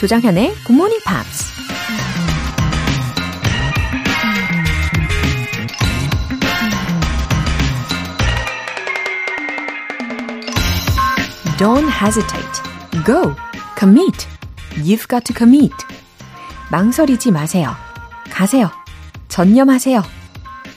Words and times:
조장현의 0.00 0.54
Good 0.66 0.72
Morning 0.72 1.02
Pops. 1.04 1.50
Don't 11.58 11.86
hesitate. 11.86 12.62
Go. 13.04 13.36
Commit. 13.78 14.26
You've 14.76 15.06
got 15.06 15.24
to 15.26 15.34
commit. 15.36 15.74
망설이지 16.70 17.30
마세요. 17.30 17.76
가세요. 18.30 18.70
전념하세요. 19.28 20.19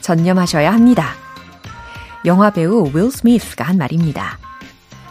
전념하셔야 0.04 0.72
합니다. 0.72 1.14
영화 2.26 2.50
배우 2.50 2.90
윌 2.92 3.10
스미스가 3.10 3.64
한 3.64 3.78
말입니다. 3.78 4.38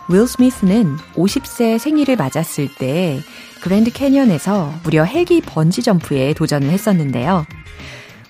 윌 0.08 0.28
스미스는 0.28 0.98
50세 1.16 1.80
생일을 1.80 2.16
맞았을 2.16 2.70
때 2.76 3.20
그랜드 3.62 3.92
캐니언에서 3.92 4.72
무려 4.84 5.04
헬기 5.04 5.42
번지 5.42 5.82
점프에 5.82 6.34
도전을 6.34 6.70
했었는데요. 6.70 7.46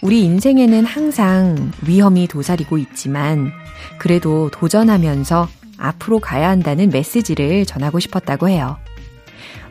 우리 0.01 0.23
인생에는 0.23 0.85
항상 0.85 1.71
위험이 1.85 2.27
도사리고 2.27 2.77
있지만 2.77 3.51
그래도 3.97 4.49
도전하면서 4.51 5.49
앞으로 5.77 6.19
가야 6.19 6.49
한다는 6.49 6.89
메시지를 6.89 7.65
전하고 7.65 7.99
싶었다고 7.99 8.47
해요. 8.47 8.77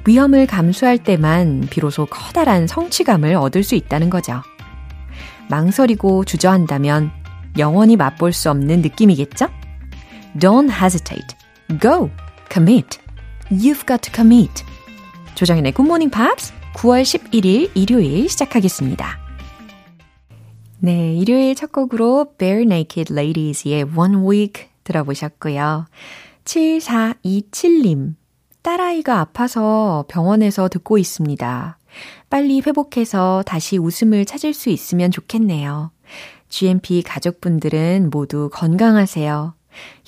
위험을 0.07 0.47
감수할 0.47 0.99
때만 0.99 1.69
비로소 1.71 2.07
커다란 2.07 2.67
성취감을 2.67 3.37
얻을 3.37 3.63
수 3.63 3.77
있다는 3.77 4.11
거죠. 4.11 4.43
망설이고 5.53 6.25
주저한다면 6.25 7.11
영원히 7.59 7.97
맛볼 7.97 8.33
수 8.33 8.49
없는 8.49 8.81
느낌이겠죠? 8.81 9.49
Don't 10.39 10.71
hesitate. 10.71 11.37
Go. 11.79 12.09
Commit. 12.51 12.99
You've 13.51 13.87
got 13.87 14.01
to 14.01 14.13
commit. 14.15 14.65
조정현의 15.35 15.73
굿모닝 15.73 16.09
팝스 16.09 16.55
9월 16.75 17.03
11일 17.03 17.71
일요일 17.75 18.31
시작하겠습니다. 18.31 19.19
네, 20.79 21.15
일요일 21.15 21.55
첫 21.55 21.71
곡으로 21.71 22.35
Bare 22.39 22.63
Naked 22.63 23.13
Ladies의 23.13 23.85
One 23.95 24.27
Week 24.27 24.69
들어보셨고요. 24.85 25.85
7427님, 26.45 28.15
딸아이가 28.63 29.21
아파서 29.21 30.07
병원에서 30.09 30.71
듣고 30.71 30.97
있습니다. 30.97 31.79
빨리 32.33 32.63
회복해서 32.67 33.43
다시 33.45 33.77
웃음을 33.77 34.25
찾을 34.25 34.55
수 34.55 34.71
있으면 34.71 35.11
좋겠네요. 35.11 35.91
GMP 36.49 37.03
가족분들은 37.03 38.09
모두 38.11 38.49
건강하세요. 38.51 39.53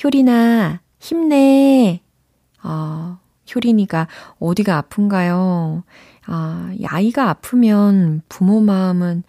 효리나, 0.03 0.80
힘내. 0.98 2.00
어, 2.62 3.19
효린이가 3.55 4.08
어디가 4.41 4.78
아픈가요? 4.78 5.84
아, 6.25 6.72
이 6.78 6.86
아이가 6.86 7.28
아프면 7.28 8.22
부모 8.30 8.58
마음은, 8.62 9.22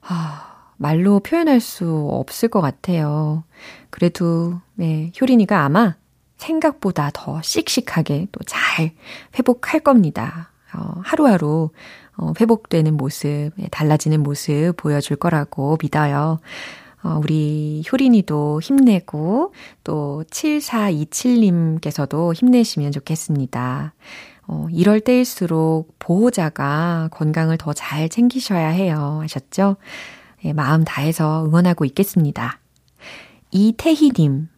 아, 0.00 0.72
말로 0.76 1.20
표현할 1.20 1.60
수 1.60 2.08
없을 2.10 2.48
것 2.48 2.60
같아요. 2.60 3.44
그래도, 3.90 4.60
네, 4.74 5.12
효린이가 5.20 5.62
아마 5.62 5.94
생각보다 6.36 7.12
더 7.14 7.40
씩씩하게 7.42 8.26
또 8.32 8.42
잘 8.44 8.90
회복할 9.38 9.78
겁니다. 9.78 10.50
어, 10.74 11.00
하루하루 11.04 11.70
어, 12.20 12.32
회복되는 12.38 12.96
모습, 12.96 13.50
달라지는 13.70 14.22
모습 14.22 14.74
보여줄 14.76 15.16
거라고 15.16 15.78
믿어요. 15.82 16.38
어, 17.02 17.18
우리 17.22 17.82
효린이도 17.90 18.60
힘내고 18.60 19.54
또 19.84 20.22
7427님께서도 20.30 22.34
힘내시면 22.34 22.92
좋겠습니다. 22.92 23.94
어, 24.48 24.66
이럴 24.70 25.00
때일수록 25.00 25.94
보호자가 25.98 27.08
건강을 27.12 27.56
더 27.56 27.72
잘 27.72 28.10
챙기셔야 28.10 28.68
해요. 28.68 29.20
하셨죠? 29.22 29.76
예, 30.44 30.52
마음 30.52 30.84
다해서 30.84 31.46
응원하고 31.46 31.86
있겠습니다. 31.86 32.60
이태희님, 33.50 34.48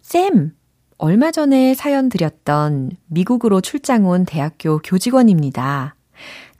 쌤! 0.00 0.56
얼마 0.98 1.30
전에 1.30 1.74
사연 1.74 2.08
드렸던 2.08 2.92
미국으로 3.06 3.60
출장 3.60 4.06
온 4.06 4.24
대학교 4.24 4.78
교직원입니다. 4.78 5.94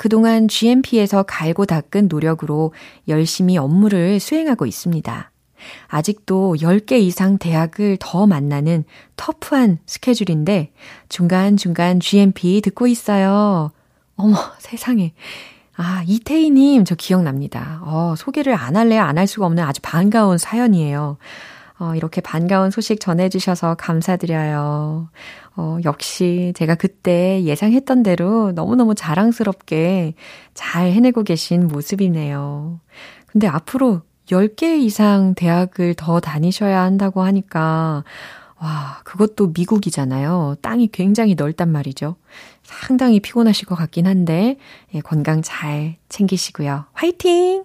그동안 0.03 0.49
GMP에서 0.49 1.23
갈고 1.23 1.65
닦은 1.65 2.09
노력으로 2.09 2.75
열심히 3.07 3.57
업무를 3.57 4.19
수행하고 4.19 4.67
있습니다. 4.67 5.31
아직도 5.87 6.57
10개 6.59 7.01
이상 7.01 7.39
대학을 7.39 7.99
더 8.01 8.27
만나는 8.27 8.83
터프한 9.15 9.79
스케줄인데 9.87 10.73
중간중간 11.09 12.01
GMP 12.01 12.63
듣고 12.63 12.89
있어요. 12.89 13.71
어머, 14.17 14.37
세상에. 14.59 15.13
아, 15.77 16.03
이태희님, 16.09 16.85
저 16.85 16.97
기억납니다. 16.97 17.83
어, 17.85 18.17
소개를 18.19 18.55
안 18.55 18.75
할래 18.75 18.99
안할 18.99 19.29
수가 19.29 19.47
없는 19.47 19.63
아주 19.63 19.81
반가운 19.83 20.37
사연이에요. 20.37 21.17
어, 21.83 21.97
이렇게 21.97 22.21
반가운 22.21 22.71
소식 22.71 23.01
전해주셔서 23.01 23.75
감사드려요. 23.75 25.09
어, 25.57 25.79
역시 25.85 26.53
제가 26.55 26.77
그때 26.77 27.43
예상했던 27.43 28.05
대로 28.05 28.53
너무너무 28.53 28.95
자랑스럽게 28.95 30.15
잘 30.55 30.93
해내고 30.93 31.25
계신 31.25 31.67
모습이네요. 31.67 32.79
근데 33.27 33.49
앞으로 33.49 34.03
10개 34.27 34.79
이상 34.79 35.35
대학을 35.35 35.95
더 35.95 36.21
다니셔야 36.21 36.83
한다고 36.83 37.23
하니까, 37.23 38.05
와, 38.61 39.01
그것도 39.03 39.49
미국이잖아요. 39.49 40.59
땅이 40.63 40.91
굉장히 40.93 41.35
넓단 41.35 41.69
말이죠. 41.69 42.15
상당히 42.63 43.19
피곤하실 43.19 43.67
것 43.67 43.75
같긴 43.75 44.07
한데, 44.07 44.57
예, 44.95 45.01
건강 45.01 45.43
잘 45.43 45.97
챙기시고요. 46.09 46.85
화이팅! 46.93 47.65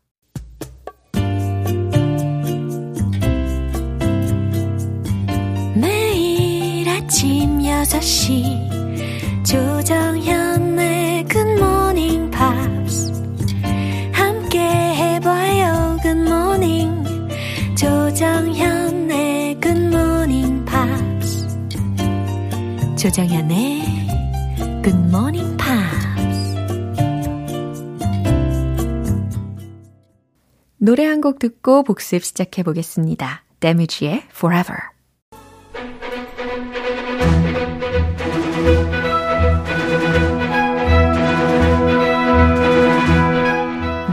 5시. 7.81 9.43
조정현의 9.43 11.25
굿모닝 11.25 12.29
팝스 12.29 13.11
함께 14.13 14.59
해봐요 14.59 15.97
Good 16.03 16.39
morning 16.39 17.03
조정현의 17.75 19.59
굿모닝 19.59 20.63
팝스 20.65 21.47
조정현의 22.99 23.81
굿모닝 24.83 25.57
팝스 25.57 25.71
노래 30.77 31.05
한 31.05 31.21
곡 31.21 31.39
듣고 31.39 31.83
복습 31.83 32.23
시작해 32.23 32.61
보겠습니다. 32.63 33.43
데미지의 33.59 34.23
Forever. 34.31 34.90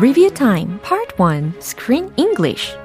Review 0.00 0.30
Time 0.30 0.78
Part 0.84 1.18
1 1.18 1.54
Screen 1.60 2.08
English 2.16 2.76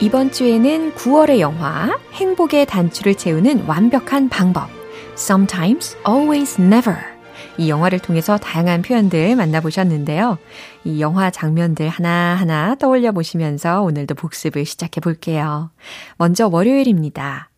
이번 0.00 0.30
주에는 0.30 0.92
9월의 0.92 1.40
영화 1.40 1.98
행복의 2.12 2.66
단추를 2.66 3.16
채우는 3.16 3.64
완벽한 3.66 4.28
방법 4.28 4.68
Sometimes, 5.16 5.96
Always, 6.06 6.60
Never 6.60 7.11
이 7.58 7.68
영화를 7.68 7.98
통해서 7.98 8.38
다양한 8.38 8.82
표현들 8.82 9.36
만나보셨는데요. 9.36 10.38
이 10.84 11.00
영화 11.00 11.30
장면들 11.30 11.88
하나하나 11.88 12.74
떠올려 12.76 13.12
보시면서 13.12 13.82
오늘도 13.82 14.14
복습을 14.14 14.64
시작해 14.64 15.00
볼게요. 15.00 15.70
먼저 16.16 16.48
월요일입니다. 16.48 17.50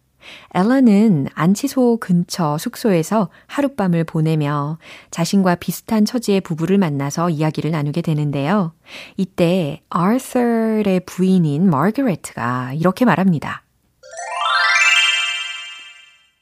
앨런은 0.55 1.29
안치소 1.35 1.99
근처 2.01 2.57
숙소에서 2.59 3.29
하룻밤을 3.47 4.05
보내며 4.05 4.79
자신과 5.11 5.57
비슷한 5.57 6.05
처지의 6.05 6.41
부부를 6.41 6.79
만나서 6.79 7.31
이야기를 7.31 7.71
나누게 7.71 8.01
되는데요. 8.03 8.73
이때 9.17 9.83
아서의 9.91 11.01
부인인 11.07 11.69
마거레트가 11.69 12.73
이렇게 12.75 13.05
말합니다. 13.05 13.63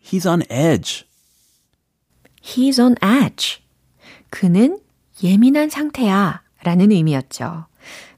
He's 0.05 0.27
on 0.27 0.43
edge. 0.51 1.12
He's 2.43 2.83
on 2.83 2.97
edge. 3.03 3.63
그는 4.31 4.79
예민한 5.23 5.71
상태야. 5.71 6.43
라는 6.65 6.91
의미였죠. 6.91 7.67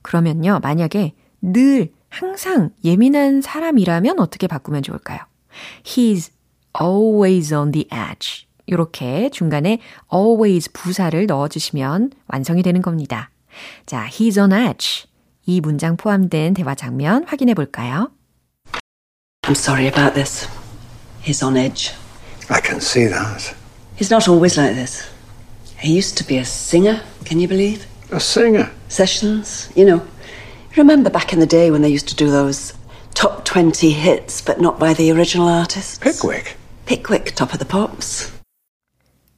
그러면요, 0.03 0.61
만약에 0.63 1.15
늘 1.41 1.93
항상 2.09 2.71
예민한 2.85 3.41
사람이라면 3.41 4.21
어떻게 4.21 4.47
바꾸면 4.47 4.83
좋을까요? 4.83 5.19
He's 5.83 6.31
always 6.81 7.55
on 7.55 7.73
the 7.73 7.89
edge. 7.93 8.47
이렇게 8.67 9.31
중간에 9.31 9.81
always 10.13 10.71
부사를 10.73 11.27
넣어주시면 11.27 12.13
완성이 12.29 12.63
되는 12.63 12.83
겁니다. 12.83 13.31
자, 13.87 14.07
he's 14.09 14.41
on 14.41 14.53
edge. 14.53 15.07
이 15.47 15.61
문장 15.61 15.97
포함된 15.97 16.55
대화 16.55 16.75
장면 16.75 17.25
확인해 17.25 17.55
볼까요? 17.55 18.11
I'm 19.43 19.53
sorry 19.53 19.87
about 19.87 20.15
this. 20.15 20.49
He's 21.23 21.45
on 21.45 21.57
edge. 21.57 21.93
I 22.49 22.61
can 22.63 22.79
see 22.79 23.09
that. 23.09 23.55
He's 23.97 24.11
not 24.11 24.29
always 24.29 24.57
like 24.57 24.75
this. 24.75 25.09
He 25.79 25.93
used 25.93 26.17
to 26.19 26.25
be 26.25 26.39
a 26.39 26.45
singer, 26.45 27.01
can 27.25 27.39
you 27.39 27.47
believe? 27.47 27.87
A 28.11 28.19
singer? 28.19 28.71
Sessions, 28.89 29.71
you 29.77 29.85
know. 29.85 30.03
Remember 30.77 31.11
back 31.11 31.33
in 31.33 31.39
the 31.39 31.47
day 31.47 31.71
when 31.71 31.83
they 31.83 31.91
used 31.91 32.09
to 32.09 32.17
do 32.17 32.31
those 32.31 32.75
top 33.15 33.45
20 33.45 33.91
hits, 33.93 34.41
but 34.41 34.61
not 34.61 34.81
by 34.81 34.95
the 34.95 35.13
original 35.13 35.49
artists? 35.49 35.99
Pickwick? 35.99 36.57
Pickwick, 36.87 37.35
top 37.37 37.53
of 37.53 37.59
the 37.59 37.65
pops. 37.65 38.33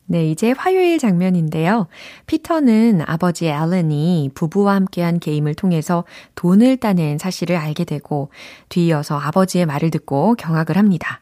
네, 0.08 0.30
이제 0.30 0.52
화요일 0.56 0.98
장면인데요. 0.98 1.88
피터는 2.26 3.02
아버지 3.06 3.48
앨런이 3.48 4.30
부부와 4.34 4.76
함께한 4.76 5.18
게임을 5.18 5.54
통해서 5.54 6.04
돈을 6.36 6.76
따낸 6.76 7.18
사실을 7.18 7.56
알게 7.56 7.84
되고 7.84 8.30
뒤이어서 8.68 9.18
아버지의 9.18 9.66
말을 9.66 9.90
듣고 9.90 10.36
경악을 10.36 10.78
합니다. 10.78 11.20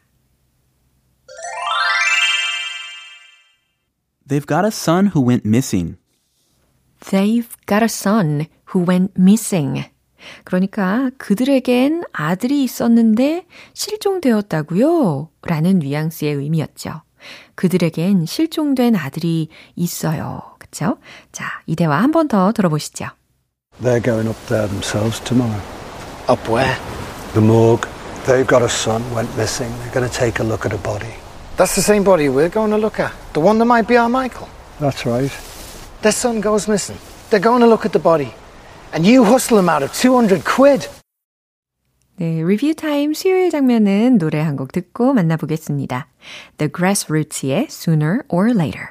They've 4.27 4.45
got 4.45 4.65
a 4.65 4.71
son 4.71 5.11
who 5.13 5.21
went 5.21 5.45
missing. 5.45 5.97
They've 7.11 7.47
got 7.67 7.83
a 7.83 7.89
son 7.89 8.47
who 8.73 8.83
went 8.87 9.13
missing. 9.19 9.85
그러니까 10.43 11.11
그들에겐 11.17 12.03
아들이 12.11 12.63
있었는데 12.63 13.45
실종되었다고요? 13.73 15.29
라는 15.43 15.79
뉘앙스의 15.79 16.33
의미였죠. 16.33 17.01
그들에겐 17.55 18.25
실종된 18.25 18.95
아들이 18.95 19.49
있어요. 19.75 20.41
그쵸? 20.59 20.97
자, 21.31 21.45
이 21.67 21.75
대화 21.75 22.01
한 22.01 22.11
번 22.11 22.27
더 22.27 22.51
들어보시죠. 22.51 23.05
They're 23.83 24.01
going 24.03 24.27
up 24.27 24.37
there 24.47 24.67
themselves 24.67 25.19
tomorrow. 25.23 25.61
Up 26.27 26.41
where? 26.49 26.75
The 27.33 27.41
morgue. 27.45 27.87
They've 28.25 28.47
got 28.47 28.63
a 28.63 28.69
son, 28.69 29.03
went 29.13 29.29
missing. 29.37 29.69
They're 29.83 29.93
going 29.93 30.09
to 30.09 30.13
take 30.13 30.39
a 30.41 30.43
look 30.43 30.65
at 30.65 30.73
a 30.73 30.81
body. 30.81 31.13
That's 31.57 31.75
the 31.75 31.81
same 31.81 32.03
body 32.03 32.27
we're 32.29 32.49
going 32.49 32.71
to 32.71 32.77
look 32.77 32.99
at. 32.99 33.13
The 33.33 33.39
one 33.39 33.57
that 33.59 33.65
might 33.65 33.87
be 33.87 33.97
our 33.97 34.09
Michael. 34.09 34.47
That's 34.79 35.05
right. 35.05 35.31
Their 36.01 36.11
son 36.11 36.41
goes 36.41 36.67
missing. 36.67 36.97
They're 37.29 37.39
going 37.39 37.61
to 37.61 37.67
look 37.67 37.85
at 37.85 37.93
the 37.93 37.99
body. 37.99 38.33
And 38.93 39.05
you 39.05 39.23
hustle 39.23 39.57
them 39.57 39.69
out 39.69 39.83
of 39.83 39.93
200 39.93 40.43
quid. 40.43 40.87
네, 42.17 42.41
리뷰 42.43 42.73
타임 42.75 43.13
수요일 43.13 43.49
장면은 43.49 44.17
노래 44.17 44.39
한 44.39 44.55
곡 44.55 44.71
듣고 44.71 45.13
만나보겠습니다. 45.13 46.07
The 46.57 46.71
Grassroots의 46.71 47.67
Sooner 47.69 48.19
or 48.29 48.51
Later. 48.51 48.87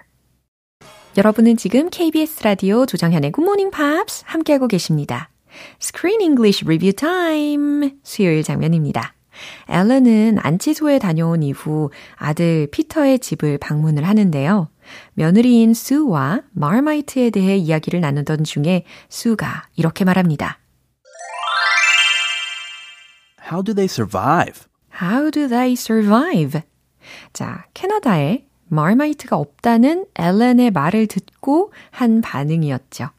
여러분은 1.17 1.57
지금 1.57 1.89
KBS 1.91 2.43
라디오 2.43 2.85
조정현의 2.85 3.33
Good 3.33 3.45
Morning 3.47 3.71
Pops 3.75 4.25
함께하고 4.27 4.69
계십니다. 4.69 5.31
Screen 5.81 6.21
English 6.21 6.65
Review 6.67 6.93
Time 6.93 7.95
수요일 8.03 8.43
장면입니다. 8.43 9.15
앨런은 9.69 10.39
안치소에 10.41 10.99
다녀온 10.99 11.43
이후 11.43 11.91
아들 12.17 12.69
피터의 12.71 13.19
집을 13.19 13.59
방문을 13.59 14.07
하는데요. 14.07 14.69
며느리인 15.15 15.75
수와 15.75 16.43
마르마이트에 16.53 17.31
대해 17.31 17.57
이야기를 17.57 18.01
나누던 18.01 18.45
중에 18.45 18.85
수가 19.09 19.65
이렇게 19.77 20.05
말합니다. 20.05 20.59
How 23.51 23.63
do 23.63 23.75
they 23.75 23.87
survive? 23.87 24.63
How 25.03 25.31
do 25.31 25.49
they 25.49 25.73
survive? 25.73 26.63
자, 27.33 27.67
캐나다에 27.75 28.47
마르마이트가 28.69 29.37
없다는 29.37 30.07
앨런의 30.15 30.71
말을 30.71 31.07
듣고 31.07 31.73
한 31.91 32.21
반응이었죠. 32.21 33.11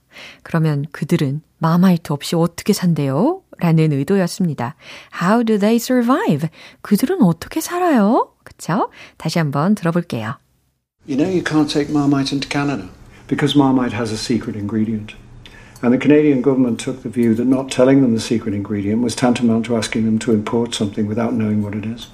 그러면 0.44 0.86
그들은 0.92 1.42
마마이트 1.58 2.14
없이 2.14 2.36
어떻게 2.36 2.74
산대요? 2.74 3.42
라는 3.59 3.93
의도였습니다. 3.93 4.75
How 5.23 5.44
do 5.44 5.59
they 5.59 5.77
survive? 5.77 6.49
그들은 6.82 7.23
어떻게 7.23 7.61
살아요? 7.61 8.32
그쵸? 8.44 8.91
다시 9.17 9.38
한번 9.38 9.75
들어볼게요. 9.75 10.38
You 11.06 11.17
know 11.17 11.31
you 11.31 11.43
can't 11.43 11.69
take 11.69 11.91
Marmite 11.91 12.32
into 12.32 12.49
Canada 12.49 12.88
because 13.27 13.56
Marmite 13.56 13.94
has 13.94 14.12
a 14.12 14.17
secret 14.17 14.56
ingredient. 14.56 15.15
And 15.82 15.94
the 15.94 15.99
Canadian 15.99 16.43
government 16.43 16.79
took 16.79 17.03
the 17.03 17.09
view 17.09 17.35
that 17.35 17.47
not 17.47 17.71
telling 17.71 18.03
them 18.03 18.12
the 18.12 18.21
secret 18.21 18.55
ingredient 18.55 19.03
was 19.03 19.17
tantamount 19.17 19.65
to 19.67 19.77
asking 19.77 20.05
them 20.05 20.19
to 20.21 20.32
import 20.32 20.75
something 20.75 21.06
without 21.06 21.32
knowing 21.32 21.62
what 21.62 21.75
it 21.75 21.87
is. 21.87 22.09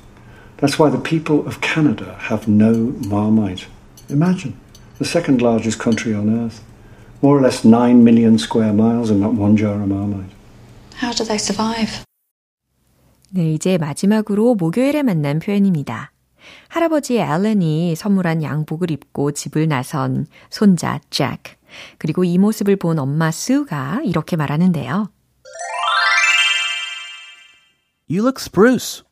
That's 0.58 0.78
why 0.78 0.88
the 0.88 0.98
people 0.98 1.46
of 1.46 1.60
Canada 1.60 2.16
have 2.30 2.46
no 2.46 2.94
Marmite. 3.08 3.66
Imagine, 4.08 4.58
the 4.98 5.04
second 5.04 5.42
largest 5.42 5.80
country 5.80 6.14
on 6.14 6.30
earth. 6.30 6.62
More 7.22 7.36
or 7.36 7.40
less 7.40 7.64
9 7.64 8.04
million 8.04 8.38
square 8.38 8.72
miles 8.72 9.10
and 9.10 9.20
not 9.20 9.34
one 9.34 9.56
jar 9.56 9.82
of 9.82 9.88
Marmite. 9.88 10.30
How 11.01 11.15
do 11.15 11.25
they 11.25 11.39
survive? 11.39 12.03
네, 13.31 13.53
이제 13.53 13.77
마지막으로 13.79 14.53
목요일에 14.53 15.01
만난 15.01 15.39
표현입니다. 15.39 16.11
할아버지 16.67 17.17
앨런이 17.17 17.95
선물한 17.95 18.43
양복을 18.43 18.91
입고 18.91 19.31
집을 19.31 19.67
나선 19.67 20.27
손자 20.51 20.99
잭. 21.09 21.39
그리고 21.97 22.23
이 22.23 22.37
모습을 22.37 22.75
본 22.75 22.99
엄마 22.99 23.31
수가 23.31 24.01
이렇게 24.03 24.35
말하는데요. 24.35 25.11
You 28.09 28.21
look 28.21 28.39
spruce. 28.39 29.03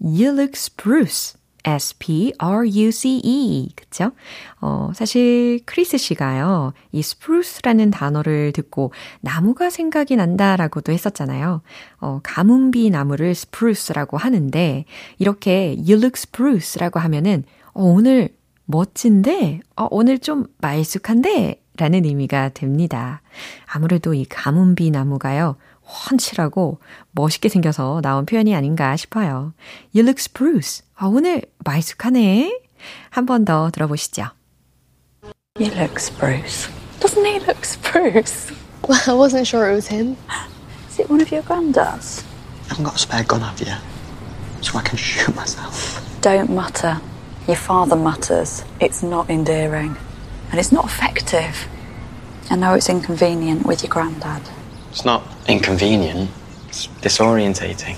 You 0.00 0.32
look 0.32 0.52
spruce. 0.54 1.38
S-P-R-U-C-E. 1.64 3.30
그쵸? 3.74 4.12
어, 4.60 4.92
사실 4.94 5.60
크리스 5.64 5.96
씨가요, 5.96 6.72
이 6.92 7.00
spruce라는 7.00 7.90
단어를 7.90 8.52
듣고 8.52 8.92
나무가 9.20 9.70
생각이 9.70 10.16
난다라고도 10.16 10.92
했었잖아요. 10.92 11.62
어, 12.00 12.20
가뭄비 12.22 12.90
나무를 12.90 13.28
spruce라고 13.30 14.18
하는데, 14.18 14.84
이렇게 15.18 15.74
you 15.78 15.94
look 15.94 16.12
spruce라고 16.16 17.00
하면은, 17.00 17.44
어, 17.72 17.82
오늘 17.82 18.28
멋진데, 18.66 19.60
어, 19.76 19.88
오늘 19.90 20.18
좀 20.18 20.46
말쑥한데, 20.58 21.62
라는 21.76 22.04
의미가 22.04 22.50
됩니다. 22.50 23.20
아무래도 23.66 24.14
이 24.14 24.24
가뭄비 24.24 24.92
나무가요, 24.92 25.56
훤칠하고 25.82 26.78
멋있게 27.10 27.48
생겨서 27.48 28.00
나온 28.00 28.26
표현이 28.26 28.54
아닌가 28.54 28.96
싶어요. 28.96 29.54
You 29.94 30.06
look 30.06 30.20
spruce. 30.20 30.83
아, 30.95 31.05
오늘 31.07 31.41
말쑥하네. 31.65 32.51
한 33.09 33.25
번 33.25 33.45
더 33.45 33.69
들어보시죠. 33.71 34.29
You 35.59 35.71
look 35.75 35.99
spruce. 35.99 36.69
Doesn't 36.99 37.25
he 37.25 37.39
look 37.39 37.63
spruce? 37.65 38.51
Well, 38.87 39.01
I 39.07 39.13
wasn't 39.13 39.45
sure 39.47 39.69
it 39.69 39.75
was 39.75 39.87
him. 39.87 40.15
Is 40.89 40.99
it 40.99 41.09
one 41.09 41.21
of 41.21 41.31
your 41.31 41.43
granddads? 41.43 42.23
I 42.65 42.69
haven't 42.69 42.85
got 42.85 42.95
a 42.95 42.99
spare 42.99 43.23
gun, 43.23 43.41
have 43.41 43.59
you? 43.59 43.75
So 44.61 44.77
I 44.77 44.81
can 44.83 44.97
shoot 44.97 45.35
myself. 45.35 45.99
Don't 46.21 46.49
mutter. 46.51 46.99
Your 47.47 47.57
father 47.57 47.95
mutters. 47.95 48.63
It's 48.79 49.01
not 49.03 49.29
endearing. 49.29 49.95
And 50.51 50.59
it's 50.59 50.71
not 50.71 50.85
effective. 50.85 51.67
I 52.49 52.55
know 52.55 52.73
it's 52.73 52.89
inconvenient 52.89 53.65
with 53.65 53.83
your 53.83 53.89
granddad. 53.89 54.41
It's 54.91 55.05
not 55.05 55.23
inconvenient. 55.47 56.29
It's 56.67 56.87
disorientating. 57.01 57.97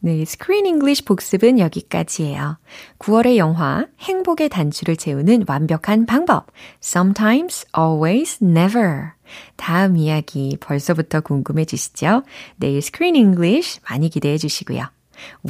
네, 0.00 0.24
스크린 0.24 0.64
잉글리시 0.66 1.04
복습은 1.04 1.58
여기까지예요. 1.58 2.58
9월의 3.00 3.36
영화 3.36 3.86
행복의 4.00 4.48
단추를 4.48 4.96
채우는 4.96 5.44
완벽한 5.48 6.06
방법. 6.06 6.46
Sometimes, 6.80 7.66
always, 7.76 8.38
never. 8.42 9.10
다음 9.56 9.96
이야기 9.96 10.56
벌써부터 10.60 11.20
궁금해지시죠? 11.20 12.22
내일 12.56 12.80
Screen 12.80 13.16
English 13.16 13.80
많이 13.90 14.08
기대해 14.08 14.38
주시고요. 14.38 14.84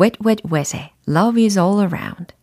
Wet 0.01 0.19
Wet 0.25 0.43
Wet의 0.51 0.93
Love 1.07 1.45
is 1.45 1.59
all 1.59 1.81
around. 1.81 2.38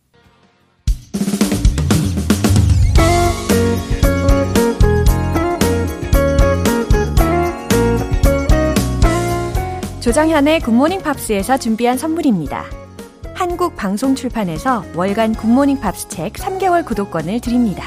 조정현의 10.06 10.60
굿모닝 10.60 11.02
팝스에서 11.02 11.58
준비한 11.58 11.98
선물입니다. 11.98 12.64
한국 13.34 13.74
방송 13.74 14.14
출판에서 14.14 14.84
월간 14.94 15.34
굿모닝 15.34 15.80
팝스 15.80 16.06
책 16.06 16.34
3개월 16.34 16.84
구독권을 16.84 17.40
드립니다. 17.40 17.82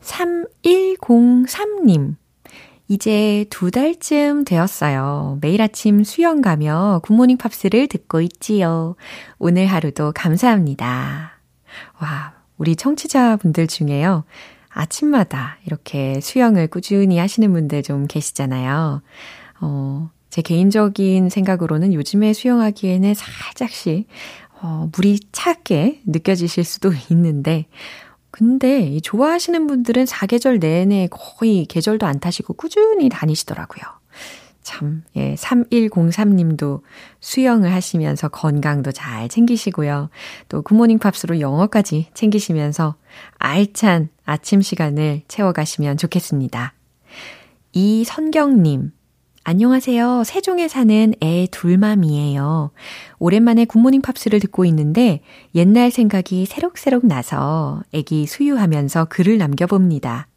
(3103님) 0.00 2.16
이제 2.88 3.46
두 3.48 3.70
달쯤 3.70 4.42
되었어요. 4.42 5.38
매일 5.40 5.62
아침 5.62 6.02
수영 6.02 6.42
가며 6.42 7.00
굿모닝 7.04 7.36
팝스를 7.36 7.86
듣고 7.86 8.20
있지요. 8.22 8.96
오늘 9.38 9.66
하루도 9.66 10.10
감사합니다. 10.16 11.38
와, 12.00 12.33
우리 12.56 12.76
청취자분들 12.76 13.66
중에요. 13.66 14.24
아침마다 14.68 15.58
이렇게 15.64 16.20
수영을 16.20 16.66
꾸준히 16.66 17.18
하시는 17.18 17.52
분들 17.52 17.82
좀 17.82 18.06
계시잖아요. 18.06 19.02
어, 19.60 20.10
제 20.30 20.42
개인적인 20.42 21.28
생각으로는 21.30 21.94
요즘에 21.94 22.32
수영하기에는 22.32 23.14
살짝씩, 23.14 24.08
어, 24.60 24.88
물이 24.96 25.20
차게 25.30 26.02
느껴지실 26.06 26.64
수도 26.64 26.92
있는데, 27.10 27.66
근데 28.32 28.98
좋아하시는 28.98 29.68
분들은 29.68 30.06
사계절 30.06 30.58
내내 30.58 31.06
거의 31.08 31.66
계절도 31.66 32.04
안 32.04 32.18
타시고 32.18 32.54
꾸준히 32.54 33.08
다니시더라고요. 33.08 33.84
참, 34.64 35.04
예, 35.14 35.34
3103님도 35.34 36.80
수영을 37.20 37.72
하시면서 37.72 38.28
건강도 38.28 38.90
잘 38.90 39.28
챙기시고요. 39.28 40.08
또 40.48 40.62
굿모닝 40.62 40.98
팝스로 40.98 41.38
영어까지 41.38 42.08
챙기시면서 42.14 42.96
알찬 43.38 44.08
아침 44.24 44.62
시간을 44.62 45.22
채워가시면 45.28 45.98
좋겠습니다. 45.98 46.72
이선경님, 47.74 48.92
안녕하세요. 49.44 50.24
세종에 50.24 50.68
사는 50.68 51.12
애 51.22 51.46
둘맘이에요. 51.50 52.70
오랜만에 53.18 53.66
굿모닝 53.66 54.00
팝스를 54.00 54.40
듣고 54.40 54.64
있는데 54.64 55.20
옛날 55.54 55.90
생각이 55.90 56.46
새록새록 56.46 57.04
나서 57.04 57.82
애기 57.92 58.26
수유하면서 58.26 59.06
글을 59.06 59.36
남겨봅니다. 59.36 60.28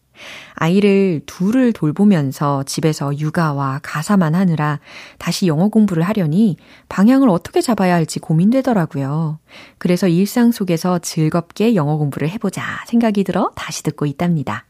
아이를 0.56 1.22
둘을 1.26 1.74
돌보면서 1.74 2.64
집에서 2.64 3.18
육아와 3.18 3.80
가사만 3.84 4.36
하느라 4.36 4.80
다시 5.18 5.48
영어 5.48 5.70
공부를 5.70 6.04
하려니 6.04 6.58
방향을 6.90 7.30
어떻게 7.30 7.62
잡아야 7.62 7.96
할지 7.96 8.20
고민되더라고요. 8.20 9.40
그래서 9.78 10.08
일상 10.08 10.52
속에서 10.52 11.00
즐겁게 11.00 11.76
영어 11.76 11.98
공부를 11.98 12.30
해보자 12.30 12.64
생각이 12.88 13.24
들어 13.24 13.52
다시 13.56 13.84
듣고 13.84 14.06
있답니다. 14.06 14.66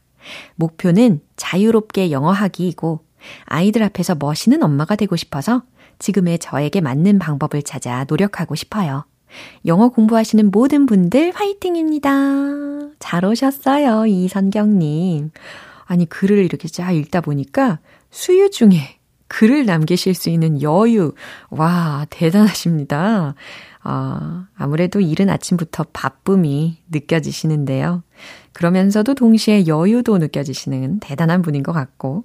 목표는 0.56 1.20
자유롭게 1.36 2.10
영어 2.10 2.30
하기이고 2.30 3.04
아이들 3.44 3.82
앞에서 3.82 4.14
멋있는 4.14 4.62
엄마가 4.62 4.96
되고 4.96 5.16
싶어서 5.16 5.62
지금의 5.98 6.38
저에게 6.38 6.80
맞는 6.80 7.18
방법을 7.18 7.62
찾아 7.62 8.04
노력하고 8.08 8.54
싶어요. 8.54 9.04
영어 9.66 9.88
공부하시는 9.88 10.50
모든 10.50 10.86
분들 10.86 11.32
화이팅입니다. 11.34 12.10
잘 12.98 13.24
오셨어요, 13.24 14.06
이선경님. 14.06 15.30
아니, 15.86 16.06
글을 16.06 16.38
이렇게 16.38 16.68
쫙 16.68 16.92
읽다 16.92 17.20
보니까 17.20 17.78
수유 18.10 18.50
중에 18.50 18.98
글을 19.28 19.66
남기실 19.66 20.14
수 20.14 20.30
있는 20.30 20.62
여유. 20.62 21.12
와, 21.50 22.06
대단하십니다. 22.10 23.34
아, 23.82 24.46
아무래도 24.56 25.00
이른 25.00 25.30
아침부터 25.30 25.84
바쁨이 25.92 26.78
느껴지시는데요. 26.90 28.02
그러면서도 28.52 29.14
동시에 29.14 29.66
여유도 29.66 30.18
느껴지시는 30.18 31.00
대단한 31.00 31.42
분인 31.42 31.62
것 31.62 31.72
같고, 31.72 32.24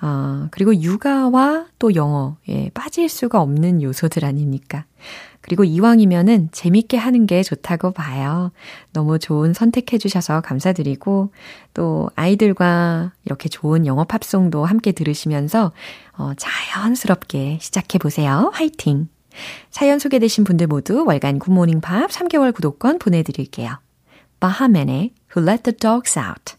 아, 0.00 0.48
그리고 0.50 0.74
육아와 0.74 1.66
또 1.78 1.94
영어, 1.94 2.36
예, 2.48 2.70
빠질 2.72 3.08
수가 3.08 3.40
없는 3.42 3.82
요소들 3.82 4.24
아닙니까? 4.24 4.86
그리고 5.44 5.62
이왕이면은 5.62 6.48
재밌게 6.52 6.96
하는 6.96 7.26
게 7.26 7.42
좋다고 7.42 7.90
봐요. 7.90 8.50
너무 8.94 9.18
좋은 9.18 9.52
선택해 9.52 9.98
주셔서 9.98 10.40
감사드리고, 10.40 11.32
또 11.74 12.08
아이들과 12.16 13.12
이렇게 13.26 13.50
좋은 13.50 13.84
영어 13.84 14.04
팝송도 14.04 14.64
함께 14.64 14.92
들으시면서, 14.92 15.72
어, 16.16 16.32
자연스럽게 16.38 17.58
시작해 17.60 17.98
보세요. 17.98 18.50
화이팅! 18.54 19.08
사연 19.68 19.98
소개되신 19.98 20.44
분들 20.44 20.66
모두 20.66 21.04
월간 21.04 21.40
굿모닝 21.40 21.82
팝 21.82 22.10
3개월 22.10 22.54
구독권 22.54 22.98
보내드릴게요. 22.98 23.78
바하맨의 24.40 25.12
Who 25.36 25.46
Let 25.46 25.64
the 25.64 25.76
Dogs 25.76 26.18
Out 26.18 26.54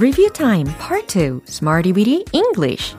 Review 0.00 0.30
Time 0.30 0.66
Part 0.78 1.08
2 1.08 1.42
Smarty 1.48 1.92
Weedy 1.92 2.24
English 2.32 2.94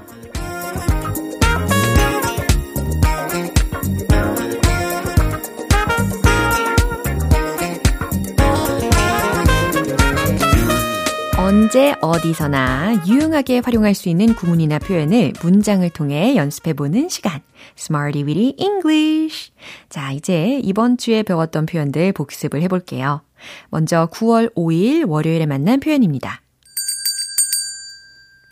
언제 11.37 11.95
어디서나 12.01 13.05
유용하게 13.07 13.59
활용할 13.59 13.95
수 13.95 14.09
있는 14.09 14.35
구문이나 14.35 14.79
표현을 14.79 15.31
문장을 15.41 15.89
통해 15.91 16.35
연습해보는 16.35 17.07
시간. 17.07 17.41
Smarty 17.77 18.25
Weedy 18.25 18.55
English. 18.59 19.51
자, 19.87 20.11
이제 20.11 20.59
이번 20.61 20.97
주에 20.97 21.23
배웠던 21.23 21.65
표현들 21.65 22.11
복습을 22.11 22.61
해볼게요. 22.63 23.21
먼저 23.69 24.09
9월 24.11 24.53
5일 24.53 25.07
월요일에 25.07 25.45
만난 25.45 25.79
표현입니다. 25.79 26.41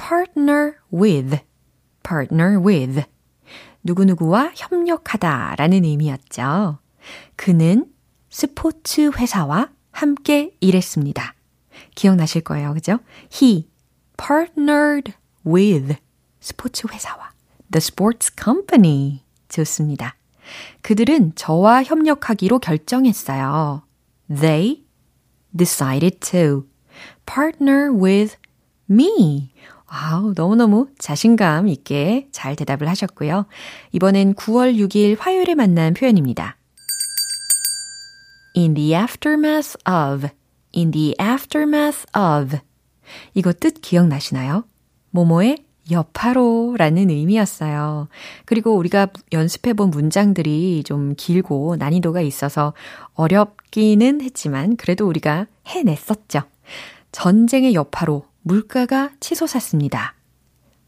Partner 0.08 0.76
with, 0.94 1.40
partner 2.02 2.60
with. 2.60 3.04
누구누구와 3.84 4.54
협력하다 4.56 5.56
라는 5.58 5.84
의미였죠. 5.84 6.80
그는 7.36 7.92
스포츠 8.30 9.10
회사와 9.18 9.70
함께 9.92 10.56
일했습니다. 10.62 11.34
기억나실 11.96 12.42
거예요. 12.42 12.74
그죠? 12.74 13.00
He 13.34 13.70
partnered 14.18 15.14
with 15.46 15.98
스포츠 16.40 16.88
회사와 16.92 17.32
the 17.72 17.80
sports 17.80 18.32
company. 18.42 19.24
좋습니다. 19.50 20.16
그들은 20.82 21.36
저와 21.36 21.84
협력하기로 21.84 22.60
결정했어요. 22.60 23.84
They 24.30 24.86
decided 25.56 26.20
to 26.32 26.66
partner 27.26 27.92
with 27.92 28.38
me. 28.90 29.52
와우, 29.90 30.34
너무너무 30.36 30.90
자신감 31.00 31.68
있게 31.70 32.28
잘 32.32 32.56
대답을 32.56 32.88
하셨고요. 32.90 33.46
이번엔 33.94 34.36
9월 34.36 34.76
6일 34.76 35.18
화요일에 35.20 35.56
만난 35.56 35.94
표현입니다. 35.94 36.58
In 38.56 38.74
the 38.74 38.94
aftermath 38.94 39.78
of 39.88 40.28
in 40.76 40.92
the 40.92 41.16
aftermath 41.22 42.06
of. 42.18 42.58
이거 43.34 43.54
뜻 43.54 43.82
기억나시나요? 43.82 44.66
모모의 45.12 45.64
여파로 45.90 46.76
라는 46.78 47.10
의미였어요. 47.10 48.10
그리고 48.46 48.76
우리가 48.76 49.08
연습해본 49.32 49.90
문장들이 49.90 50.84
좀 50.86 51.16
길고 51.16 51.78
난이도가 51.78 52.22
있어서 52.22 52.74
어렵기는 53.14 54.22
했지만 54.22 54.76
그래도 54.76 55.08
우리가 55.08 55.48
해냈었죠. 55.66 56.42
전쟁의 57.14 57.74
여파로 57.74 58.26
물가가 58.48 59.12
치솟았습니다. 59.20 60.16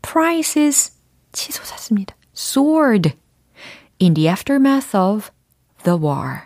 Prices 0.02 0.94
치솟았습니다. 1.34 2.16
Soared 2.36 3.16
in 4.02 4.14
the 4.14 4.30
aftermath 4.30 4.96
of 4.96 5.30
the 5.84 6.00
war. 6.00 6.44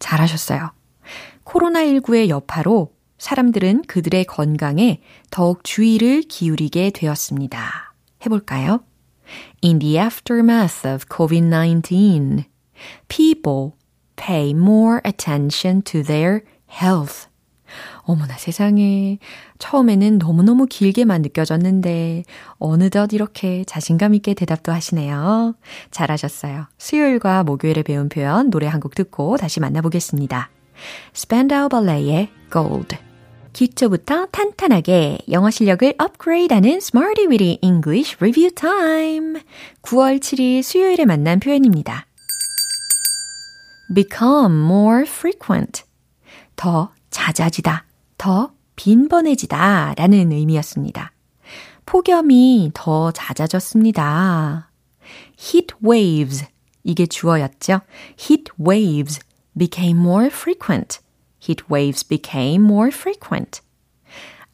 잘하셨어요. 0.00 0.72
코로나19의 1.44 2.28
여파로 2.28 2.92
사람들은 3.18 3.82
그들의 3.82 4.24
건강에 4.26 5.00
더욱 5.30 5.64
주의를 5.64 6.22
기울이게 6.22 6.90
되었습니다. 6.90 7.94
해볼까요? 8.24 8.80
In 9.62 9.78
the 9.78 9.98
aftermath 9.98 10.86
of 10.86 11.06
COVID-19, 11.06 12.44
people 13.08 13.72
pay 14.16 14.50
more 14.50 15.00
attention 15.06 15.82
to 15.82 16.02
their 16.02 16.42
health. 16.70 17.28
어머나 18.02 18.36
세상에. 18.38 19.18
처음에는 19.58 20.18
너무너무 20.18 20.66
길게만 20.66 21.22
느껴졌는데, 21.22 22.24
어느덧 22.58 23.12
이렇게 23.12 23.64
자신감 23.64 24.14
있게 24.14 24.34
대답도 24.34 24.72
하시네요. 24.72 25.54
잘하셨어요. 25.90 26.66
수요일과 26.78 27.44
목요일에 27.44 27.82
배운 27.82 28.08
표현 28.08 28.50
노래 28.50 28.66
한 28.66 28.78
곡 28.80 28.94
듣고 28.94 29.36
다시 29.36 29.60
만나보겠습니다. 29.60 30.50
스펜다우 31.12 31.68
발레의 31.68 32.28
Gold. 32.52 32.96
기초부터 33.52 34.26
탄탄하게 34.26 35.18
영어 35.32 35.50
실력을 35.50 35.92
업그레이드하는 35.98 36.76
Smarty 36.76 37.26
Weedy 37.26 37.58
English 37.62 38.16
Review 38.20 38.54
Time. 38.54 39.40
9월 39.82 40.20
7일 40.20 40.62
수요일에 40.62 41.04
만난 41.04 41.40
표현입니다. 41.40 42.06
become 43.94 44.64
more 44.64 45.02
frequent. 45.02 45.82
더 46.56 46.90
잦아지다, 47.10 47.84
더 48.16 48.52
빈번해지다 48.76 49.94
라는 49.96 50.32
의미였습니다. 50.32 51.12
폭염이 51.86 52.70
더 52.74 53.10
잦아졌습니다. 53.12 54.70
heat 55.38 55.74
waves. 55.84 56.46
이게 56.84 57.06
주어였죠. 57.06 57.80
heat 58.20 58.52
waves 58.60 59.20
became 59.56 59.98
more 60.00 60.26
frequent. 60.26 61.00
heat 61.42 61.64
waves 61.70 62.06
became 62.06 62.64
more 62.64 62.90
frequent. 62.92 63.60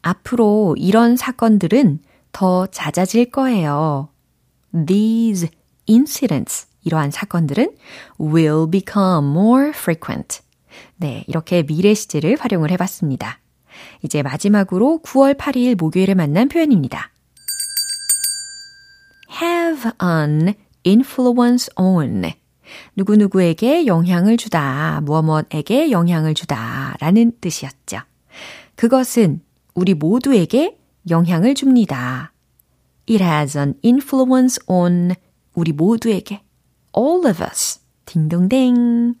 앞으로 0.01 0.75
이런 0.77 1.17
사건들은 1.17 1.99
더 2.31 2.67
잦아질 2.67 3.31
거예요. 3.31 4.09
These 4.73 5.49
incidents, 5.89 6.67
이러한 6.83 7.11
사건들은 7.11 7.75
will 8.19 8.69
become 8.69 9.31
more 9.31 9.69
frequent. 9.69 10.41
네, 10.97 11.23
이렇게 11.27 11.63
미래 11.63 11.93
시제를 11.93 12.37
활용을 12.39 12.71
해봤습니다. 12.71 13.39
이제 14.01 14.23
마지막으로 14.23 15.01
9월 15.03 15.37
8일 15.37 15.75
목요일에 15.75 16.13
만난 16.13 16.47
표현입니다. 16.47 17.11
have 19.41 19.91
an 20.01 20.53
influence 20.85 21.69
on. 21.77 22.31
누구누구에게 22.95 23.85
영향을 23.85 24.37
주다, 24.37 25.01
무엇무엇에게 25.03 25.91
영향을 25.91 26.33
주다 26.33 26.95
라는 26.99 27.31
뜻이었죠. 27.39 27.99
그것은 28.75 29.41
우리 29.73 29.93
모두에게 29.93 30.77
영향을 31.09 31.53
줍니다. 31.53 32.33
It 33.09 33.23
has 33.23 33.57
an 33.57 33.75
influence 33.83 34.59
on 34.67 35.13
우리 35.53 35.71
모두에게. 35.71 36.41
All 36.97 37.27
of 37.27 37.43
us. 37.43 37.84
딩동댕. 38.05 39.15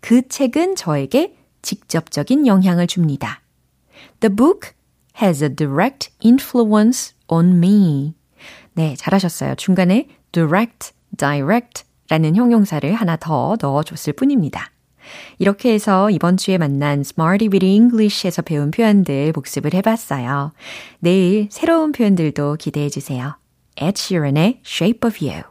그 0.00 0.28
책은 0.28 0.76
저에게 0.76 1.36
직접적인 1.62 2.46
영향을 2.46 2.86
줍니다. 2.86 3.40
The 4.20 4.34
book 4.34 4.72
has 5.22 5.42
a 5.42 5.54
direct 5.54 6.10
influence 6.24 7.14
on 7.28 7.56
me. 7.56 8.14
네, 8.74 8.94
잘하셨어요. 8.96 9.54
중간에 9.54 10.08
direct, 10.32 10.92
direct 11.16 11.84
라는 12.08 12.36
형용사를 12.36 12.92
하나 12.92 13.16
더 13.16 13.56
넣어줬을 13.60 14.12
뿐입니다. 14.12 14.70
이렇게 15.38 15.72
해서 15.72 16.10
이번 16.10 16.36
주에 16.36 16.58
만난 16.58 17.00
Smarty 17.00 17.48
with 17.48 17.64
English에서 17.64 18.42
배운 18.42 18.70
표현들 18.70 19.32
복습을 19.32 19.74
해봤어요. 19.74 20.52
내일 20.98 21.48
새로운 21.50 21.92
표현들도 21.92 22.56
기대해 22.56 22.88
주세요. 22.88 23.36
Ed 23.76 23.94
Sheeran의 23.96 24.60
Shape 24.64 25.00
of 25.08 25.18
You. 25.24 25.42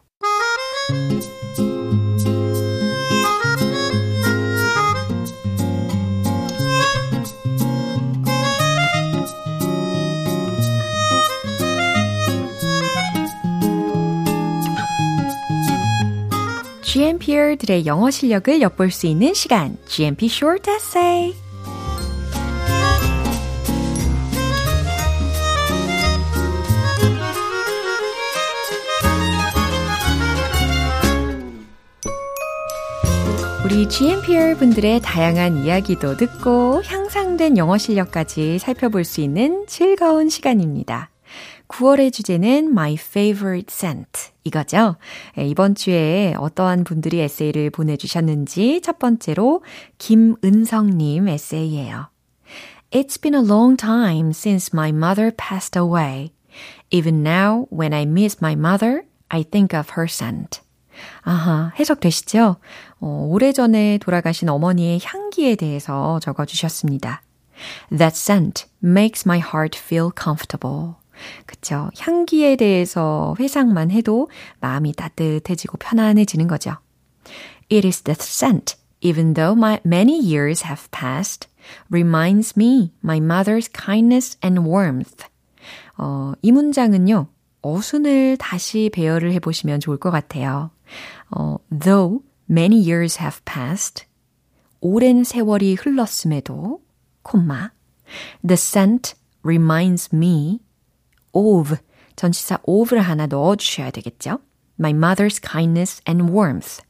GMPR들의 16.94 17.88
영어 17.88 18.12
실력을 18.12 18.62
엿볼 18.62 18.92
수 18.92 19.08
있는 19.08 19.34
시간, 19.34 19.76
GMP 19.88 20.28
Short 20.28 20.70
Essay. 20.70 21.34
우리 33.66 33.90
GMPR 33.90 34.58
분들의 34.58 35.02
다양한 35.02 35.66
이야기도 35.66 36.16
듣고 36.16 36.84
향상된 36.84 37.58
영어 37.58 37.80
실력까지 37.80 38.60
살펴볼 38.60 39.04
수 39.04 39.22
있는 39.22 39.66
즐거운 39.66 40.30
시간입니다. 40.30 41.10
9월의 41.70 42.14
주제는 42.14 42.68
My 42.68 42.94
Favorite 42.94 43.74
Scent 43.74 44.33
이거죠. 44.44 44.98
이번 45.38 45.76
주에 45.76 46.34
어떠한 46.38 46.84
분들이 46.84 47.22
에세이를 47.22 47.70
보내주셨는지 47.70 48.82
첫 48.82 49.00
번째로 49.00 49.64
김은성님 49.98 51.28
에세이예요. 51.28 52.10
It's 52.92 53.20
been 53.20 53.34
a 53.34 53.42
long 53.42 53.76
time 53.78 54.30
since 54.30 54.72
my 54.74 54.90
mother 54.90 55.32
passed 55.36 55.80
away. 55.80 56.34
Even 56.92 57.26
now, 57.26 57.66
when 57.72 57.94
I 57.94 58.04
miss 58.04 58.38
my 58.42 58.54
mother, 58.54 59.04
I 59.30 59.44
think 59.44 59.78
of 59.78 59.94
her 59.98 60.06
scent. 60.06 60.62
아하, 61.24 61.72
해석되시죠? 61.80 62.58
어, 63.00 63.28
오래전에 63.30 63.98
돌아가신 63.98 64.50
어머니의 64.50 65.00
향기에 65.04 65.56
대해서 65.56 66.20
적어주셨습니다. 66.20 67.24
That 67.90 68.16
scent 68.16 68.66
makes 68.84 69.28
my 69.28 69.40
heart 69.40 69.80
feel 69.80 70.12
comfortable. 70.16 70.96
그쵸. 71.46 71.90
향기에 71.98 72.56
대해서 72.56 73.36
회상만 73.40 73.92
해도 73.92 74.30
마음이 74.60 74.94
따뜻해지고 74.94 75.78
편안해지는 75.78 76.48
거죠. 76.48 76.78
It 77.72 77.88
is 77.88 78.02
the 78.02 78.16
scent, 78.20 78.76
even 79.02 79.34
though 79.34 79.58
my 79.58 79.80
many 79.86 80.20
years 80.20 80.66
have 80.66 80.90
passed, 80.92 81.48
reminds 81.92 82.54
me 82.58 82.92
my 83.04 83.20
mother's 83.20 83.70
kindness 83.72 84.38
and 84.44 84.62
warmth. 84.62 85.26
어, 85.98 86.34
이 86.42 86.52
문장은요, 86.52 87.28
어순을 87.62 88.38
다시 88.38 88.90
배열을 88.94 89.32
해보시면 89.34 89.80
좋을 89.80 89.98
것 89.98 90.12
같아요. 90.12 90.72
어, 91.32 91.58
though 91.70 92.24
many 92.50 92.78
years 92.78 93.20
have 93.20 93.40
passed, 93.46 94.06
오랜 94.82 95.24
세월이 95.24 95.76
흘렀음에도, 95.76 96.82
콤마, 97.24 97.72
the 98.46 98.56
scent 98.56 99.16
reminds 99.44 100.14
me 100.14 100.60
of, 101.34 101.76
전치사 102.16 102.60
of를 102.64 103.02
하나 103.02 103.28
넣어주셔야 103.28 103.92
되겠죠? 103.92 104.40
My 104.80 104.92
mother's 104.94 105.42
kindness 105.42 106.02
and 106.08 106.32
warmth. 106.32 106.82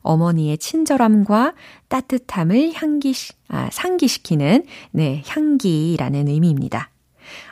어머니의 0.00 0.58
친절함과 0.58 1.54
따뜻함을 1.88 2.72
향기, 2.74 3.14
아, 3.48 3.68
상기시키는, 3.70 4.64
네, 4.92 5.22
향기라는 5.26 6.28
의미입니다. 6.28 6.90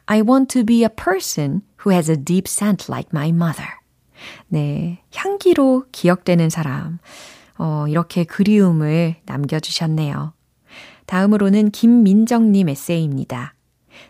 I 0.06 0.22
want 0.22 0.52
to 0.52 0.64
be 0.64 0.82
a 0.82 0.88
person 0.88 1.62
who 1.84 1.92
has 1.92 2.10
a 2.10 2.16
deep 2.16 2.46
scent 2.46 2.90
like 2.90 3.10
my 3.12 3.28
mother. 3.28 3.68
네, 4.48 5.02
향기로 5.14 5.86
기억되는 5.92 6.50
사람. 6.50 6.98
어, 7.58 7.86
이렇게 7.88 8.24
그리움을 8.24 9.16
남겨주셨네요. 9.24 10.32
다음으로는 11.06 11.70
김민정님 11.70 12.68
에세이입니다. 12.68 13.55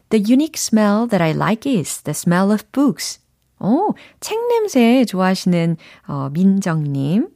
The 0.10 0.20
unique 0.20 0.58
smell 0.58 1.08
that 1.08 1.22
I 1.22 1.32
like 1.32 1.68
is 1.70 2.02
the 2.04 2.14
smell 2.14 2.52
of 2.52 2.64
books. 2.72 3.20
오, 3.60 3.94
책 4.20 4.40
냄새 4.48 5.06
좋아하시는 5.06 5.78
어, 6.08 6.30
민정님. 6.32 7.30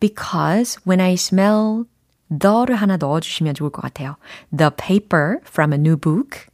Because 0.00 0.78
when 0.86 1.00
I 1.00 1.14
smell 1.14 1.84
the를 2.30 2.76
하나 2.76 2.96
넣어주시면 2.96 3.54
좋을 3.54 3.70
것 3.70 3.82
같아요. 3.82 4.16
The 4.56 4.70
paper 4.70 5.38
from 5.46 5.72
a 5.72 5.78
new 5.78 5.96
book. 5.96 6.46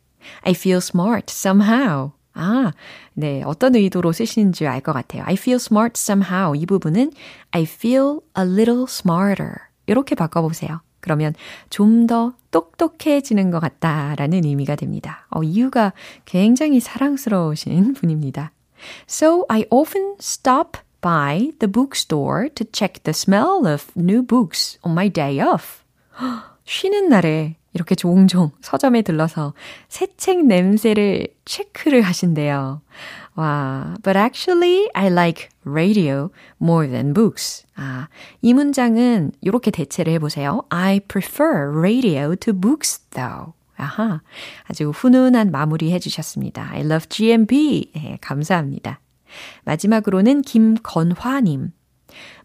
I 0.42 0.53
feel 0.53 0.79
smart 0.79 1.27
somehow. 1.31 2.12
아, 2.35 2.72
네. 3.14 3.42
어떤 3.44 3.75
의도로 3.77 4.12
쓰시는지 4.12 4.66
알 4.66 4.81
것 4.81 4.92
같아요. 4.92 5.22
I 5.25 5.35
feel 5.35 5.57
smart 5.57 5.94
somehow. 5.96 6.55
이 6.55 6.66
부분은 6.66 7.12
I 7.53 7.62
feel 7.62 8.20
a 8.37 8.44
little 8.44 8.85
smarter. 8.88 9.55
이렇게 9.87 10.14
바꿔보세요. 10.14 10.81
그러면 11.02 11.34
좀 11.70 12.08
더 12.08 12.34
똑똑해지는 12.52 13.52
것 13.52 13.60
같다라는 13.60 14.44
의미가 14.44 14.76
됩니다. 14.76 15.26
어, 15.30 15.44
이유가 15.44 15.94
굉장히 16.26 16.80
사랑스러우신 16.80 17.94
분입니다. 17.96 18.52
So 19.08 19.46
I 19.48 19.66
often 19.70 20.16
stop 20.20 20.80
by 21.00 21.52
the 21.60 21.72
bookstore 21.72 22.50
to 22.50 22.66
check 22.72 23.04
the 23.04 23.12
smell 23.12 23.66
of 23.66 23.86
new 23.96 24.22
books 24.26 24.78
on 24.86 24.94
my 24.94 25.10
day 25.10 25.40
off. 25.40 25.80
쉬는 26.66 27.08
날에 27.10 27.56
이렇게 27.74 27.96
종종 27.96 28.52
서점에 28.60 29.02
들러서 29.02 29.54
새 29.88 30.08
책 30.18 30.46
냄새를 30.46 31.28
체크를 31.46 32.02
하신대요. 32.02 32.82
와, 33.36 33.96
but 34.04 34.17
actually 34.17 34.89
I 34.94 35.08
like 35.08 35.50
radio 35.65 36.32
more 36.62 36.88
than 36.88 37.13
books. 37.13 37.65
아, 37.76 38.08
이 38.41 38.54
문장은 38.54 39.32
이렇게 39.41 39.72
대체를 39.72 40.13
해보세요. 40.13 40.63
I 40.70 41.00
prefer 41.00 41.72
radio 41.76 42.36
to 42.36 42.54
books 42.54 43.00
though. 43.12 43.54
아하, 43.78 44.22
아주 44.65 44.89
훈훈한 44.89 45.52
마무리 45.52 45.91
해주셨습니다. 45.91 46.72
I 46.72 46.82
love 46.82 47.08
GMP. 47.10 47.91
네, 47.96 48.17
감사합니다. 48.22 49.00
마지막으로는 49.63 50.41
김건화님. 50.41 51.72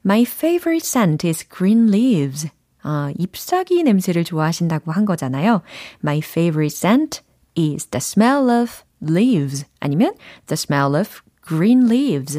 My 0.04 0.22
favorite 0.22 0.86
scent 0.86 1.26
is 1.26 1.46
green 1.48 1.88
leaves. 1.88 2.48
아, 2.82 3.12
잎사귀 3.18 3.82
냄새를 3.82 4.22
좋아하신다고 4.22 4.92
한 4.92 5.04
거잖아요. 5.04 5.62
My 6.02 6.18
favorite 6.18 6.74
scent, 6.74 7.20
is 7.56 7.86
the 7.86 8.00
smell 8.00 8.50
of 8.50 8.84
leaves 9.00 9.64
아니면 9.80 10.14
the 10.46 10.56
smell 10.56 10.96
of 10.96 11.22
green 11.42 11.88
leaves. 11.88 12.38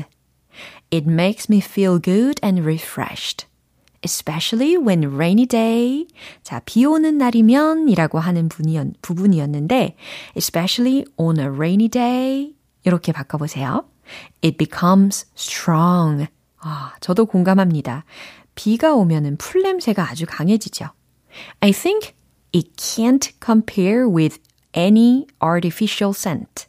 It 0.89 1.05
makes 1.07 1.49
me 1.49 1.59
feel 1.59 1.99
good 1.99 2.39
and 2.41 2.63
refreshed. 2.65 3.45
especially 4.03 4.77
when 4.77 5.03
rainy 5.03 5.45
day. 5.45 6.07
자, 6.43 6.61
비 6.65 6.85
오는 6.85 7.17
날이면 7.17 7.89
이라고 7.89 8.19
하는 8.19 8.49
분이었, 8.49 9.01
부분이었는데, 9.01 9.95
especially 10.35 11.05
on 11.17 11.39
a 11.39 11.47
rainy 11.47 11.89
day. 11.89 12.53
이렇게 12.83 13.11
바꿔보세요. 13.11 13.85
It 14.43 14.57
becomes 14.57 15.25
strong. 15.35 16.27
아, 16.59 16.93
저도 17.01 17.25
공감합니다. 17.25 18.05
비가 18.55 18.93
오면은 18.95 19.37
풀 19.37 19.63
냄새가 19.63 20.09
아주 20.09 20.25
강해지죠. 20.27 20.87
I 21.59 21.71
think 21.71 22.13
it 22.53 22.71
can't 22.77 23.31
compare 23.43 24.07
with 24.07 24.39
any 24.77 25.25
artificial 25.43 26.13
scent. 26.13 26.67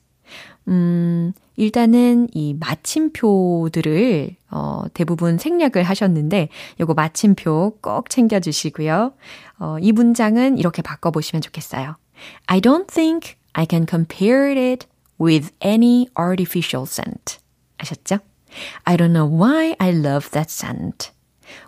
음, 0.67 1.33
일단은 1.57 2.29
이 2.33 2.55
마침표들을 2.55 4.37
어, 4.51 4.85
대부분 4.95 5.39
생략을 5.39 5.83
하셨는데 5.83 6.49
요거 6.81 6.95
마침표 6.95 7.79
꼭 7.81 8.11
챙겨 8.11 8.41
주시고요. 8.41 9.13
어, 9.59 9.77
이 9.81 9.93
문장은 9.93 10.59
이렇게 10.59 10.83
바꿔 10.83 11.11
보시면 11.11 11.43
좋겠어요. 11.43 11.97
I 12.47 12.61
don't 12.61 12.87
think 12.87 13.37
I 13.55 13.67
can 13.69 13.87
compare 13.89 14.51
it 14.51 14.87
with 15.21 15.53
any 15.65 16.07
artificial 16.19 16.87
scent. 16.87 17.39
아셨죠? 17.79 18.19
I 18.85 18.97
don't 18.97 19.13
know 19.13 19.27
why 19.27 19.75
I 19.79 19.91
love 19.91 20.31
that 20.31 20.51
scent. 20.51 21.11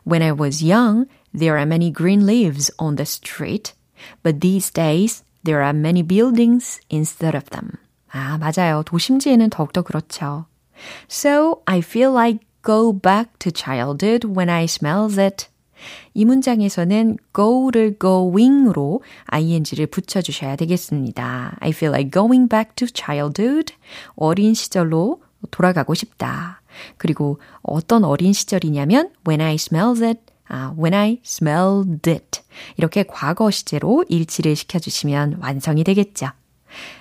When 0.05 0.23
I 0.23 0.33
was 0.33 0.63
young, 0.63 1.07
there 1.33 1.57
are 1.57 1.67
many 1.67 1.91
green 1.91 2.27
leaves 2.27 2.71
on 2.79 2.97
the 2.97 3.07
street, 3.07 3.75
but 4.23 4.41
these 4.41 4.71
days 4.71 5.23
there 5.45 5.63
are 5.63 5.77
many 5.77 6.03
buildings 6.03 6.81
instead 6.91 7.37
of 7.37 7.51
them. 7.51 7.73
아, 8.13 8.39
맞아요. 8.39 8.83
도심지에는 8.85 9.51
더욱더 9.51 9.83
그렇죠. 9.83 10.47
So 11.09 11.63
I 11.67 11.79
feel 11.79 12.13
like 12.13 12.41
go 12.65 12.93
back 12.93 13.31
to 13.39 13.53
childhood 13.55 14.27
when 14.27 14.49
I 14.51 14.65
smell 14.65 15.09
it. 15.19 15.47
이 16.13 16.25
문장에서는 16.25 17.17
go를 17.35 17.97
going으로 17.99 19.03
ing를 19.27 19.87
붙여주셔야 19.87 20.57
되겠습니다. 20.57 21.57
I 21.61 21.71
feel 21.71 21.93
like 21.95 22.11
going 22.11 22.49
back 22.49 22.75
to 22.77 22.87
childhood. 22.93 23.75
어린 24.17 24.55
시절로 24.55 25.23
돌아가고 25.51 25.95
싶다. 25.95 26.61
그리고 26.99 27.41
어떤 27.63 28.05
어린 28.05 28.33
시절이냐면 28.33 29.11
when 29.27 29.41
I 29.41 29.55
smell 29.55 30.03
it. 30.05 30.21
아, 30.51 30.75
when 30.77 30.95
I 30.95 31.21
smelled 31.25 32.11
it. 32.11 32.41
이렇게 32.77 33.05
과거 33.05 33.51
시제로 33.51 34.05
일치를 34.09 34.57
시켜주시면 34.57 35.39
완성이 35.41 35.85
되겠죠. 35.85 36.29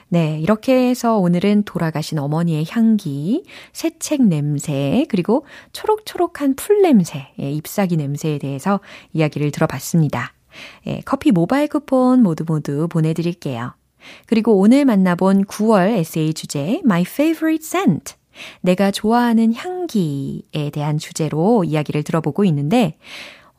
네, 0.08 0.40
이렇게 0.40 0.90
해서 0.90 1.18
오늘은 1.18 1.64
돌아가신 1.64 2.18
어머니의 2.18 2.66
향기, 2.70 3.44
새책 3.74 4.24
냄새, 4.24 5.06
그리고 5.10 5.46
초록초록한 5.74 6.56
풀 6.56 6.82
냄새, 6.82 7.28
예, 7.40 7.52
잎사귀 7.52 7.98
냄새에 7.98 8.40
대해서 8.40 8.80
이야기를 9.14 9.52
들어봤습니다. 9.52 10.34
예, 10.88 11.02
커피 11.06 11.32
모바일 11.32 11.68
쿠폰 11.68 12.24
모두 12.24 12.44
모두 12.48 12.88
보내드릴게요. 12.88 13.74
그리고 14.26 14.58
오늘 14.58 14.86
만나본 14.86 15.46
9월 15.46 15.90
에세이 15.90 16.34
주제 16.34 16.82
My 16.84 17.02
Favorite 17.02 17.64
Scent 17.66 18.16
내가 18.62 18.92
좋아하는 18.92 19.54
향기에 19.54 20.70
대한 20.72 20.98
주제로 20.98 21.64
이야기를 21.64 22.04
들어보고 22.04 22.46
있는데 22.46 22.98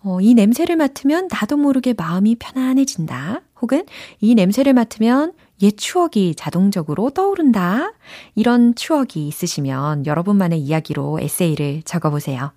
어, 0.03 0.21
이 0.21 0.35
냄새를 0.35 0.77
맡으면 0.77 1.29
나도 1.31 1.57
모르게 1.57 1.95
마음이 1.97 2.37
편안해진다. 2.37 3.43
혹은 3.61 3.85
이 4.21 4.35
냄새를 4.35 4.73
맡으면 4.73 5.33
옛 5.63 5.77
추억이 5.77 6.35
자동적으로 6.35 7.11
떠오른다. 7.11 7.93
이런 8.35 8.75
추억이 8.75 9.29
있으시면 9.29 10.07
여러분만의 10.07 10.59
이야기로 10.61 11.21
에세이를 11.21 11.83
적어보세요. 11.85 12.53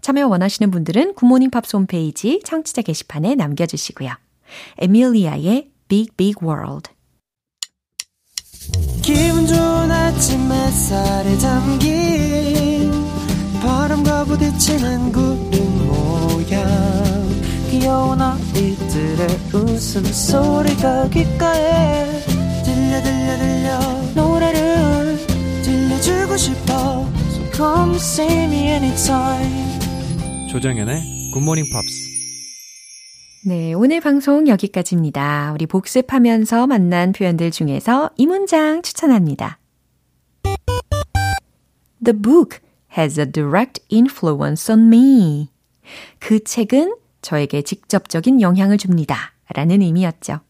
참여 0.00 0.26
원하시는 0.28 0.70
분들은 0.70 1.14
굿모닝 1.14 1.50
팝스 1.50 1.76
홈페이지 1.76 2.40
청취자 2.44 2.82
게시판에 2.82 3.34
남겨주시고요. 3.34 4.10
에밀리아의 4.78 5.70
Big 5.88 6.10
Big 6.16 6.36
World 6.42 6.90
기분 9.02 9.46
좋은 9.46 9.90
아침 9.90 10.50
햇살에 10.50 11.36
담긴 11.38 12.90
바람과 13.60 14.24
부딪히는 14.24 15.12
구름 15.12 15.55
귀여운 17.70 18.20
아이들의 18.20 19.26
웃음소리가 19.52 21.08
귓가에 21.10 22.06
들려 22.64 23.02
들려 23.02 23.36
들려 23.36 23.78
노래를 24.14 25.18
들려주고 25.62 26.36
싶어 26.36 27.06
So 27.30 27.50
come 27.52 27.96
see 27.96 28.44
me 28.44 28.68
anytime 28.68 29.78
조정연의 30.50 31.30
굿모닝 31.34 31.64
팝스 31.72 32.06
네, 33.48 33.74
오늘 33.74 34.00
방송 34.00 34.48
여기까지입니다. 34.48 35.52
우리 35.54 35.66
복습하면서 35.66 36.66
만난 36.66 37.12
표현들 37.12 37.52
중에서 37.52 38.10
이 38.16 38.26
문장 38.26 38.82
추천합니다. 38.82 39.60
The 42.04 42.20
book 42.20 42.58
has 42.98 43.20
a 43.20 43.30
direct 43.30 43.80
influence 43.92 44.72
on 44.72 44.92
me. 44.92 45.55
그 46.18 46.42
책은 46.42 46.96
저에게 47.22 47.62
직접적인 47.62 48.40
영향을 48.40 48.78
줍니다. 48.78 49.32
라는 49.54 49.82
의미였죠. 49.82 50.40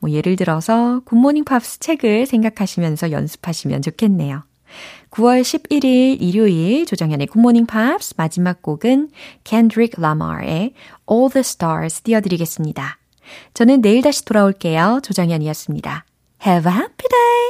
뭐 0.00 0.10
예를 0.10 0.36
들어서 0.36 1.00
굿모닝 1.04 1.44
팝스 1.44 1.80
책을 1.80 2.26
생각하시면서 2.26 3.10
연습하시면 3.10 3.82
좋겠네요. 3.82 4.42
9월 5.10 5.42
11일 5.42 6.20
일요일 6.20 6.86
조정현의 6.86 7.28
굿모닝 7.28 7.66
팝스 7.66 8.14
마지막 8.16 8.62
곡은 8.62 9.10
Kendrick 9.44 10.02
Lamar의 10.02 10.74
All 11.10 11.30
the 11.32 11.40
Stars 11.40 12.02
띄워드리겠습니다. 12.02 12.98
저는 13.54 13.80
내일 13.80 14.02
다시 14.02 14.24
돌아올게요. 14.24 15.00
조정현이었습니다. 15.02 16.04
Have 16.44 16.70
a 16.70 16.78
happy 16.78 17.08
day! 17.08 17.46